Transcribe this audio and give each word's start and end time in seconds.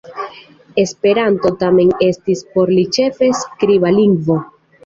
Esperanto 0.85 1.51
tamen 1.63 1.93
estis 2.07 2.43
por 2.57 2.73
li 2.79 2.89
ĉefe 2.97 3.33
skriba 3.45 3.97
lingvo. 4.01 4.41